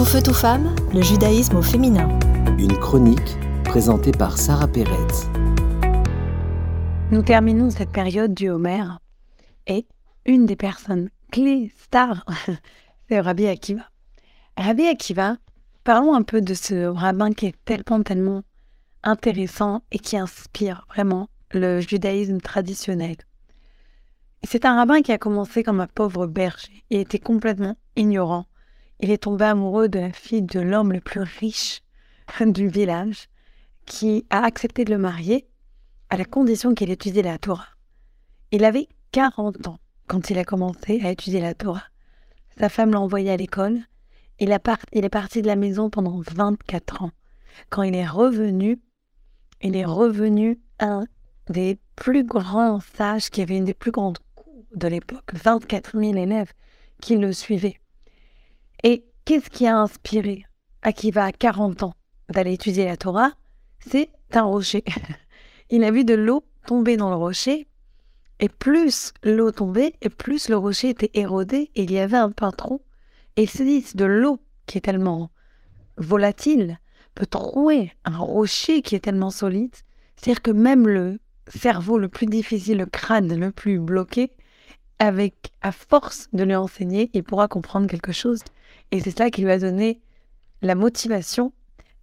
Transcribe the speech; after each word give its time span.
Tout 0.00 0.06
feu, 0.06 0.22
tout 0.22 0.32
femme, 0.32 0.74
le 0.94 1.02
judaïsme 1.02 1.56
au 1.56 1.62
féminin. 1.62 2.08
Une 2.58 2.74
chronique 2.78 3.36
présentée 3.64 4.12
par 4.12 4.38
Sarah 4.38 4.66
Pérez. 4.66 4.96
Nous 7.10 7.20
terminons 7.20 7.68
cette 7.68 7.92
période 7.92 8.32
du 8.32 8.48
Homer 8.48 8.82
et 9.66 9.84
une 10.24 10.46
des 10.46 10.56
personnes 10.56 11.10
clés, 11.30 11.70
stars, 11.76 12.24
c'est 13.10 13.20
Rabbi 13.20 13.46
Akiva. 13.46 13.82
Rabbi 14.56 14.86
Akiva, 14.86 15.36
parlons 15.84 16.14
un 16.14 16.22
peu 16.22 16.40
de 16.40 16.54
ce 16.54 16.86
rabbin 16.86 17.32
qui 17.32 17.48
est 17.48 17.64
tellement, 17.66 18.02
tellement 18.02 18.42
intéressant 19.02 19.82
et 19.92 19.98
qui 19.98 20.16
inspire 20.16 20.86
vraiment 20.88 21.28
le 21.52 21.80
judaïsme 21.80 22.40
traditionnel. 22.40 23.16
C'est 24.44 24.64
un 24.64 24.76
rabbin 24.76 25.02
qui 25.02 25.12
a 25.12 25.18
commencé 25.18 25.62
comme 25.62 25.82
un 25.82 25.86
pauvre 25.86 26.26
berger. 26.26 26.84
Il 26.88 27.00
était 27.00 27.18
complètement 27.18 27.76
ignorant. 27.96 28.46
Il 29.02 29.10
est 29.10 29.22
tombé 29.22 29.46
amoureux 29.46 29.88
de 29.88 29.98
la 29.98 30.12
fille 30.12 30.42
de 30.42 30.60
l'homme 30.60 30.92
le 30.92 31.00
plus 31.00 31.22
riche 31.22 31.80
du 32.40 32.68
village, 32.68 33.28
qui 33.86 34.26
a 34.28 34.44
accepté 34.44 34.84
de 34.84 34.90
le 34.90 34.98
marier 34.98 35.46
à 36.10 36.18
la 36.18 36.26
condition 36.26 36.74
qu'il 36.74 36.90
étudie 36.90 37.22
la 37.22 37.38
Torah. 37.38 37.68
Il 38.50 38.64
avait 38.64 38.88
40 39.12 39.68
ans 39.68 39.78
quand 40.06 40.28
il 40.28 40.38
a 40.38 40.44
commencé 40.44 41.00
à 41.02 41.10
étudier 41.10 41.40
la 41.40 41.54
Torah. 41.54 41.84
Sa 42.58 42.68
femme 42.68 42.90
l'a 42.90 43.00
envoyé 43.00 43.30
à 43.30 43.36
l'école. 43.36 43.80
Il, 44.38 44.56
il 44.92 45.04
est 45.04 45.08
parti 45.08 45.40
de 45.40 45.46
la 45.46 45.56
maison 45.56 45.88
pendant 45.88 46.20
24 46.20 47.02
ans. 47.02 47.10
Quand 47.70 47.82
il 47.82 47.94
est 47.94 48.06
revenu, 48.06 48.80
il 49.62 49.76
est 49.76 49.84
revenu 49.84 50.60
un 50.78 51.04
des 51.48 51.78
plus 51.96 52.24
grands 52.24 52.80
sages 52.80 53.30
qui 53.30 53.40
avait 53.40 53.56
une 53.56 53.64
des 53.64 53.74
plus 53.74 53.92
grandes 53.92 54.18
de 54.74 54.88
l'époque, 54.88 55.32
24 55.32 55.98
000 55.98 56.16
élèves 56.16 56.52
qui 57.00 57.16
le 57.16 57.32
suivaient. 57.32 57.80
Et 58.82 59.04
qu'est-ce 59.24 59.50
qui 59.50 59.66
a 59.66 59.78
inspiré 59.78 60.44
Akiva 60.82 61.24
à 61.24 61.32
40 61.32 61.82
ans 61.82 61.94
d'aller 62.30 62.54
étudier 62.54 62.86
la 62.86 62.96
Torah? 62.96 63.32
C'est 63.80 64.10
un 64.32 64.42
rocher. 64.42 64.84
il 65.70 65.84
a 65.84 65.90
vu 65.90 66.04
de 66.04 66.14
l'eau 66.14 66.44
tomber 66.66 66.96
dans 66.96 67.10
le 67.10 67.16
rocher, 67.16 67.68
et 68.38 68.48
plus 68.48 69.12
l'eau 69.22 69.50
tombait, 69.50 69.94
et 70.00 70.08
plus 70.08 70.48
le 70.48 70.56
rocher 70.56 70.90
était 70.90 71.10
érodé, 71.14 71.70
et 71.74 71.82
il 71.82 71.92
y 71.92 71.98
avait 71.98 72.16
un 72.16 72.30
patron. 72.30 72.80
Et 73.36 73.42
il 73.42 73.50
se 73.50 73.62
dit, 73.62 73.84
de 73.94 74.04
l'eau 74.04 74.40
qui 74.66 74.78
est 74.78 74.82
tellement 74.82 75.30
volatile 75.98 76.78
peut 77.14 77.26
trouer 77.26 77.92
un 78.04 78.16
rocher 78.16 78.82
qui 78.82 78.94
est 78.94 79.00
tellement 79.00 79.30
solide. 79.30 79.74
C'est-à-dire 80.16 80.42
que 80.42 80.50
même 80.50 80.88
le 80.88 81.18
cerveau 81.48 81.98
le 81.98 82.08
plus 82.08 82.26
difficile, 82.26 82.78
le 82.78 82.86
crâne 82.86 83.38
le 83.38 83.50
plus 83.50 83.78
bloqué, 83.78 84.32
avec, 85.00 85.50
à 85.62 85.72
force 85.72 86.28
de 86.32 86.44
lui 86.44 86.54
enseigner, 86.54 87.10
il 87.14 87.24
pourra 87.24 87.48
comprendre 87.48 87.88
quelque 87.88 88.12
chose. 88.12 88.40
Et 88.92 89.00
c'est 89.00 89.10
cela 89.10 89.30
qui 89.30 89.42
lui 89.42 89.50
a 89.50 89.58
donné 89.58 89.98
la 90.62 90.76
motivation 90.76 91.52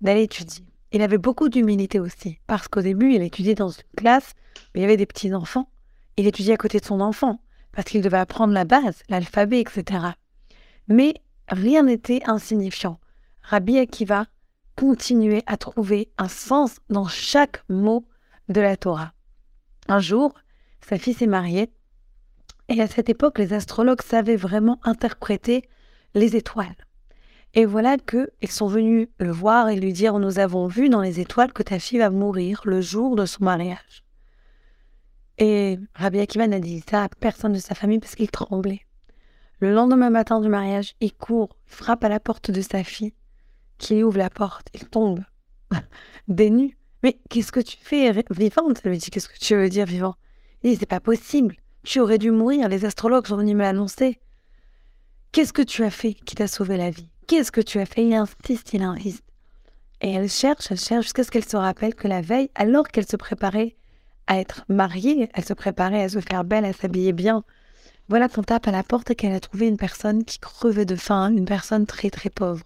d'aller 0.02 0.24
étudier. 0.24 0.66
Il 0.92 1.02
avait 1.02 1.20
beaucoup 1.20 1.48
d'humilité 1.48 2.00
aussi, 2.00 2.40
parce 2.48 2.68
qu'au 2.68 2.82
début, 2.82 3.14
il 3.14 3.22
étudiait 3.22 3.56
dans 3.56 3.70
une 3.70 3.84
classe 3.96 4.34
où 4.58 4.62
il 4.76 4.82
y 4.82 4.84
avait 4.84 4.98
des 4.98 5.06
petits-enfants. 5.06 5.70
Il 6.18 6.26
étudiait 6.26 6.56
à 6.56 6.58
côté 6.58 6.80
de 6.80 6.86
son 6.86 7.00
enfant, 7.00 7.40
parce 7.72 7.88
qu'il 7.88 8.02
devait 8.02 8.18
apprendre 8.18 8.54
la 8.54 8.66
base, 8.66 9.04
l'alphabet, 9.10 9.62
etc. 9.62 10.00
Mais 10.88 11.14
rien 11.48 11.84
n'était 11.84 12.22
insignifiant. 12.26 13.00
Rabbi 13.42 13.78
Akiva 13.78 14.26
continuait 14.76 15.44
à 15.46 15.58
trouver 15.58 16.10
un 16.18 16.28
sens 16.28 16.78
dans 16.90 17.08
chaque 17.08 17.64
mot 17.70 18.06
de 18.50 18.62
la 18.62 18.76
Torah. 18.76 19.14
Un 19.88 20.00
jour, 20.00 20.34
sa 20.82 20.98
fille 20.98 21.14
s'est 21.14 21.28
mariée 21.28 21.70
et 22.70 22.82
à 22.82 22.88
cette 22.88 23.10
époque, 23.10 23.40
les 23.40 23.54
astrologues 23.54 24.02
savaient 24.02 24.36
vraiment 24.36 24.80
interpréter 24.84 25.64
les 26.14 26.36
étoiles. 26.36 26.76
Et 27.54 27.66
voilà 27.66 27.98
qu'ils 27.98 28.52
sont 28.52 28.68
venus 28.68 29.08
le 29.20 29.32
voir 29.32 29.70
et 29.70 29.78
lui 29.78 29.94
dire 29.94 30.20
Nous 30.20 30.40
avons 30.40 30.68
vu 30.68 30.90
dans 30.90 31.02
les 31.02 31.20
étoiles 31.20 31.54
que 31.54 31.64
ta 31.64 31.80
fille 31.80 32.00
va 32.00 32.10
mourir 32.10 32.62
le 32.66 32.82
jour 32.82 33.16
de 33.16 33.26
son 33.26 33.46
mariage. 33.46 34.04
Et 35.38 35.80
Rabbi 35.96 36.20
Akiva 36.20 36.48
n'a 36.48 36.60
dit 36.60 36.84
ça 36.90 37.04
à 37.04 37.10
personne 37.10 37.54
de 37.54 37.60
sa 37.60 37.76
famille 37.76 38.00
parce 38.00 38.16
qu'il 38.16 38.30
tremblait. 38.30 38.82
Le 39.60 39.74
lendemain 39.74 40.10
matin 40.10 40.42
du 40.42 40.50
mariage, 40.50 40.96
il 41.00 41.14
court, 41.14 41.56
frappe 41.66 42.04
à 42.04 42.10
la 42.10 42.20
porte 42.20 42.52
de 42.52 42.62
sa 42.62 42.84
fille, 42.84 43.14
qui 43.78 44.04
ouvre 44.04 44.18
la 44.18 44.30
porte. 44.30 44.68
Il 44.74 44.88
tombe, 44.88 45.24
dénu. 46.28 46.78
Mais 47.02 47.18
qu'est-ce 47.30 47.52
que 47.52 47.60
tu 47.60 47.78
fais, 47.80 48.12
vivante? 48.30 48.82
Elle 48.84 48.92
lui 48.92 48.98
dit 48.98 49.10
Qu'est-ce 49.10 49.30
que 49.30 49.40
tu 49.40 49.56
veux 49.56 49.70
dire, 49.70 49.86
vivant? 49.86 50.16
Il 50.64 50.72
dit 50.72 50.78
C'est 50.78 50.86
pas 50.86 51.00
possible. 51.00 51.56
Tu 51.88 52.02
aurais 52.02 52.18
dû 52.18 52.32
mourir, 52.32 52.68
les 52.68 52.84
astrologues 52.84 53.28
sont 53.28 53.38
venus 53.38 53.56
me 53.56 53.62
l'annoncer. 53.62 54.20
Qu'est-ce 55.32 55.54
que 55.54 55.62
tu 55.62 55.86
as 55.86 55.90
fait 55.90 56.16
qui 56.16 56.36
t'a 56.36 56.50
sauvé 56.50 56.76
la 56.76 56.90
vie? 56.90 57.08
Qu'est-ce 57.28 57.50
que 57.50 57.62
tu 57.62 57.80
as 57.80 57.86
fait? 57.86 58.04
Il 58.04 58.14
insiste, 58.14 58.74
il 58.74 58.84
insiste. 58.84 59.24
Et 60.02 60.12
elle 60.12 60.28
cherche, 60.28 60.70
elle 60.70 60.80
cherche 60.80 61.06
jusqu'à 61.06 61.24
ce 61.24 61.32
qu'elle 61.32 61.46
se 61.46 61.56
rappelle 61.56 61.96
que 61.96 62.10
la 62.10 62.20
veille, 62.20 62.50
alors 62.56 62.90
qu'elle 62.90 63.08
se 63.08 63.16
préparait 63.16 63.78
à 64.28 64.38
être 64.38 64.66
mariée, 64.68 65.30
elle 65.34 65.46
se 65.46 65.54
préparait 65.54 66.04
à 66.04 66.10
se 66.10 66.20
faire 66.20 66.44
belle, 66.44 66.66
à 66.66 66.74
s'habiller 66.74 67.14
bien, 67.14 67.46
voilà 68.10 68.28
qu'on 68.28 68.44
tape 68.44 68.68
à 68.68 68.72
la 68.72 68.84
porte 68.84 69.12
et 69.12 69.16
qu'elle 69.16 69.32
a 69.32 69.40
trouvé 69.40 69.70
une 69.70 69.78
personne 69.78 70.26
qui 70.26 70.40
crevait 70.40 70.84
de 70.84 70.98
faim, 70.98 71.30
une 71.30 71.46
personne 71.46 71.86
très 71.86 72.10
très 72.10 72.30
pauvre. 72.30 72.66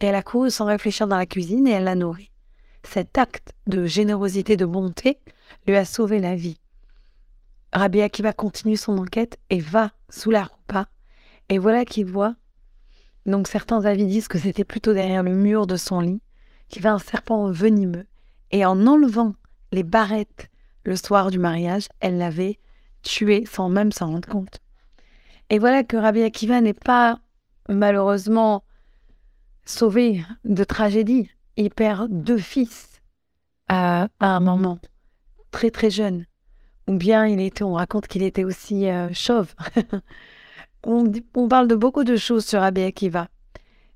Et 0.00 0.06
elle 0.06 0.14
a 0.14 0.22
couru 0.22 0.52
sans 0.52 0.66
réfléchir 0.66 1.08
dans 1.08 1.18
la 1.18 1.26
cuisine 1.26 1.66
et 1.66 1.72
elle 1.72 1.84
l'a 1.84 1.96
nourrie. 1.96 2.30
Cet 2.84 3.18
acte 3.18 3.54
de 3.66 3.86
générosité, 3.86 4.56
de 4.56 4.66
bonté, 4.66 5.18
lui 5.66 5.74
a 5.74 5.84
sauvé 5.84 6.20
la 6.20 6.36
vie. 6.36 6.58
Rabbi 7.72 8.02
Akiva 8.02 8.34
continue 8.34 8.76
son 8.76 8.98
enquête 8.98 9.38
et 9.48 9.60
va 9.60 9.92
sous 10.10 10.30
la 10.30 10.44
roupa. 10.44 10.88
Et 11.48 11.58
voilà 11.58 11.84
qu'il 11.86 12.04
voit, 12.04 12.34
donc 13.24 13.48
certains 13.48 13.84
avis 13.86 14.06
disent 14.06 14.28
que 14.28 14.38
c'était 14.38 14.64
plutôt 14.64 14.92
derrière 14.92 15.22
le 15.22 15.34
mur 15.34 15.66
de 15.66 15.76
son 15.76 16.00
lit, 16.00 16.20
qu'il 16.68 16.82
voit 16.82 16.90
un 16.90 16.98
serpent 16.98 17.50
venimeux. 17.50 18.06
Et 18.50 18.66
en 18.66 18.86
enlevant 18.86 19.34
les 19.72 19.84
barrettes 19.84 20.50
le 20.84 20.96
soir 20.96 21.30
du 21.30 21.38
mariage, 21.38 21.88
elle 22.00 22.18
l'avait 22.18 22.58
tué 23.02 23.46
sans 23.46 23.70
même 23.70 23.90
s'en 23.90 24.10
rendre 24.10 24.28
compte. 24.28 24.60
Et 25.48 25.58
voilà 25.58 25.82
que 25.82 25.96
Rabbi 25.96 26.22
Akiva 26.22 26.60
n'est 26.60 26.74
pas 26.74 27.20
malheureusement 27.68 28.64
sauvé 29.64 30.24
de 30.44 30.64
tragédie. 30.64 31.30
Il 31.56 31.70
perd 31.70 32.10
deux 32.10 32.38
fils 32.38 33.00
à, 33.68 34.08
à 34.20 34.26
un 34.26 34.40
moment, 34.40 34.78
très 35.50 35.70
très 35.70 35.90
jeune 35.90 36.26
ou 36.88 36.94
bien 36.94 37.26
il 37.26 37.40
était, 37.40 37.64
on 37.64 37.74
raconte 37.74 38.06
qu'il 38.06 38.22
était 38.22 38.44
aussi 38.44 38.88
euh, 38.88 39.08
chauve. 39.12 39.54
on, 40.84 41.48
parle 41.48 41.68
de 41.68 41.74
beaucoup 41.74 42.04
de 42.04 42.16
choses 42.16 42.44
sur 42.44 42.62
Abbé 42.62 42.84
Akiva. 42.84 43.28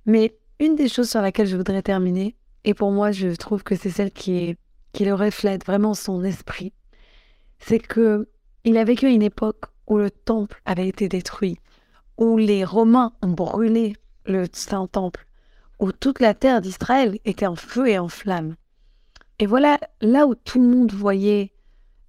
Mais 0.04 0.36
une 0.60 0.76
des 0.76 0.88
choses 0.88 1.10
sur 1.10 1.20
laquelle 1.20 1.46
je 1.46 1.56
voudrais 1.56 1.82
terminer, 1.82 2.36
et 2.64 2.74
pour 2.74 2.90
moi 2.90 3.10
je 3.12 3.34
trouve 3.34 3.62
que 3.62 3.74
c'est 3.74 3.90
celle 3.90 4.12
qui, 4.12 4.56
le 4.98 5.12
reflète 5.12 5.66
vraiment 5.66 5.94
son 5.94 6.24
esprit, 6.24 6.72
c'est 7.58 7.80
que 7.80 8.28
il 8.64 8.78
a 8.78 8.84
vécu 8.84 9.08
une 9.08 9.22
époque 9.22 9.66
où 9.86 9.98
le 9.98 10.10
temple 10.10 10.60
avait 10.64 10.88
été 10.88 11.08
détruit, 11.08 11.58
où 12.18 12.38
les 12.38 12.64
Romains 12.64 13.12
ont 13.22 13.30
brûlé 13.32 13.94
le 14.24 14.46
Saint-Temple, 14.52 15.26
où 15.78 15.92
toute 15.92 16.20
la 16.20 16.34
terre 16.34 16.60
d'Israël 16.60 17.18
était 17.24 17.46
en 17.46 17.56
feu 17.56 17.88
et 17.88 17.98
en 17.98 18.08
flammes. 18.08 18.56
Et 19.38 19.46
voilà, 19.46 19.78
là 20.00 20.26
où 20.26 20.34
tout 20.34 20.60
le 20.60 20.66
monde 20.66 20.92
voyait 20.92 21.52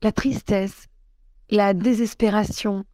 la 0.01 0.11
tristesse, 0.11 0.87
la 1.49 1.73
désespération, 1.73 2.85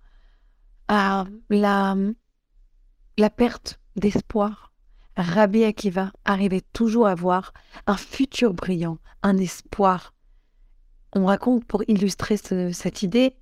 la, 0.89 1.25
la 1.49 3.29
perte 3.29 3.79
d'espoir. 3.95 4.71
Rabbi 5.15 5.63
Akiva 5.63 6.11
arrivait 6.25 6.63
toujours 6.73 7.07
à 7.07 7.15
voir 7.15 7.53
un 7.85 7.97
futur 7.97 8.53
brillant, 8.53 8.97
un 9.21 9.37
espoir. 9.37 10.13
On 11.13 11.25
raconte 11.25 11.65
pour 11.65 11.83
illustrer 11.87 12.37
cette 12.37 13.03
idée 13.03 13.35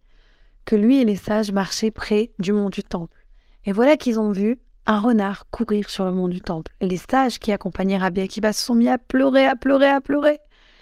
que 0.65 0.75
lui 0.75 0.99
et 0.99 1.05
les 1.05 1.15
sages 1.15 1.51
marchaient 1.51 1.91
près 1.91 2.33
du 2.39 2.51
mont 2.51 2.69
du 2.69 2.83
Temple. 2.83 3.25
Et 3.65 3.71
voilà 3.71 3.95
qu'ils 3.95 4.19
ont 4.19 4.31
vu 4.31 4.59
un 4.85 4.99
renard 4.99 5.49
courir 5.49 5.89
sur 5.89 6.05
le 6.05 6.11
mont 6.11 6.27
du 6.27 6.41
Temple. 6.41 6.73
Et 6.81 6.87
les 6.87 6.97
sages 6.97 7.39
qui 7.39 7.51
accompagnaient 7.51 7.97
Rabbi 7.97 8.21
Akiva 8.21 8.51
se 8.51 8.65
sont 8.65 8.75
mis 8.75 8.89
à 8.89 8.97
pleurer, 8.97 9.45
à 9.45 9.55
pleurer, 9.55 9.89
à 9.89 10.01
pleurer. 10.01 10.39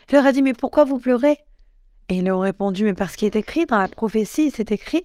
Il 0.10 0.16
leur 0.16 0.26
a 0.26 0.32
dit 0.32 0.42
Mais 0.42 0.54
pourquoi 0.54 0.86
vous 0.86 0.98
pleurez? 0.98 1.38
Et 2.10 2.18
ils 2.18 2.32
ont 2.32 2.40
répondu, 2.40 2.84
mais 2.84 2.96
parce 2.96 3.16
qu'il 3.16 3.28
est 3.28 3.36
écrit 3.36 3.68
dans 3.68 3.78
la 3.78 3.88
prophétie, 3.88 4.52
c'est 4.52 4.72
écrit 4.72 5.04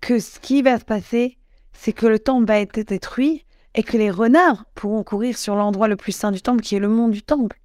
que 0.00 0.20
ce 0.20 0.38
qui 0.38 0.62
va 0.62 0.78
se 0.78 0.84
passer, 0.84 1.36
c'est 1.72 1.92
que 1.92 2.06
le 2.06 2.20
temple 2.20 2.46
va 2.46 2.60
être 2.60 2.78
détruit 2.80 3.44
et 3.74 3.82
que 3.82 3.96
les 3.96 4.10
renards 4.10 4.64
pourront 4.74 5.02
courir 5.02 5.36
sur 5.36 5.56
l'endroit 5.56 5.88
le 5.88 5.96
plus 5.96 6.12
saint 6.12 6.30
du 6.30 6.40
temple, 6.40 6.62
qui 6.62 6.76
est 6.76 6.80
le 6.80 6.88
mont 6.88 7.08
du 7.08 7.22
temple. 7.22 7.58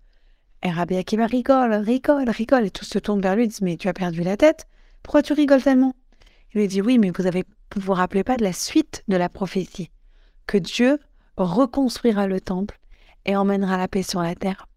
Et 0.64 0.72
Rabbi 0.72 0.96
Akiva 0.96 1.28
rigole, 1.28 1.74
rigole, 1.74 2.30
rigole, 2.30 2.66
et 2.66 2.72
tous 2.72 2.86
se 2.86 2.98
tournent 2.98 3.22
vers 3.22 3.36
lui 3.36 3.44
et 3.44 3.48
disent, 3.48 3.62
mais 3.62 3.78
tu 3.78 3.90
as 3.90 3.94
perdu 3.94 4.24
la 4.24 4.38
tête 4.38 4.66
Pourquoi 5.04 5.22
tu 5.22 5.34
rigoles 5.34 5.62
tellement? 5.62 5.94
Il 6.54 6.62
lui 6.62 6.68
dit, 6.68 6.82
oui, 6.82 6.98
mais 6.98 7.12
vous 7.12 7.28
avez, 7.28 7.44
vous 7.76 7.82
vous 7.82 7.94
rappelez 7.94 8.24
pas 8.24 8.38
de 8.38 8.44
la 8.44 8.54
suite 8.54 9.04
de 9.08 9.18
la 9.18 9.30
prophétie, 9.30 9.92
que 10.48 10.58
Dieu 10.58 10.98
reconstruira 11.36 12.26
le 12.26 12.42
temple 12.42 12.80
et 13.26 13.36
emmènera 13.36 13.78
la 13.78 13.88
paix 13.88 14.02
sur 14.02 14.24
la 14.24 14.34
terre. 14.34 14.68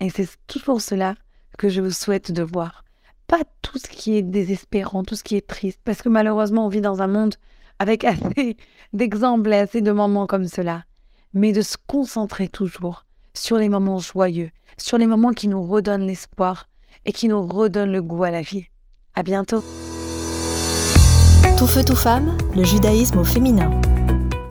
Et 0.00 0.10
c'est 0.10 0.28
tout 0.46 0.60
pour 0.60 0.82
cela 0.82 1.14
que 1.56 1.70
je 1.70 1.80
vous 1.80 1.92
souhaite 1.92 2.32
de 2.32 2.42
voir 2.42 2.83
pas 3.26 3.42
tout 3.62 3.78
ce 3.78 3.88
qui 3.88 4.16
est 4.16 4.22
désespérant, 4.22 5.04
tout 5.04 5.16
ce 5.16 5.24
qui 5.24 5.36
est 5.36 5.46
triste, 5.46 5.80
parce 5.84 6.02
que 6.02 6.08
malheureusement, 6.08 6.66
on 6.66 6.68
vit 6.68 6.80
dans 6.80 7.02
un 7.02 7.06
monde 7.06 7.34
avec 7.78 8.04
assez 8.04 8.56
d'exemples 8.92 9.52
et 9.52 9.58
assez 9.58 9.80
de 9.80 9.92
moments 9.92 10.26
comme 10.26 10.46
cela. 10.46 10.84
mais 11.32 11.52
de 11.52 11.62
se 11.62 11.76
concentrer 11.88 12.48
toujours 12.48 13.04
sur 13.34 13.56
les 13.56 13.68
moments 13.68 13.98
joyeux, 13.98 14.50
sur 14.78 14.98
les 14.98 15.06
moments 15.06 15.32
qui 15.32 15.48
nous 15.48 15.62
redonnent 15.62 16.06
l'espoir 16.06 16.68
et 17.04 17.12
qui 17.12 17.28
nous 17.28 17.42
redonnent 17.42 17.92
le 17.92 18.02
goût 18.02 18.22
à 18.22 18.30
la 18.30 18.42
vie. 18.42 18.66
À 19.14 19.22
bientôt. 19.22 19.62
Tout 21.58 21.66
feu, 21.66 21.84
tout 21.84 21.96
femme, 21.96 22.36
le 22.54 22.64
judaïsme 22.64 23.18
au 23.18 23.24
féminin. 23.24 23.70